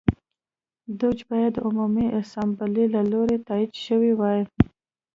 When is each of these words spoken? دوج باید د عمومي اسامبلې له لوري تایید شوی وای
دوج 0.99 1.19
باید 1.29 1.51
د 1.55 1.59
عمومي 1.67 2.07
اسامبلې 2.21 2.85
له 2.95 3.01
لوري 3.11 3.37
تایید 3.47 3.71
شوی 3.85 4.11
وای 4.15 4.41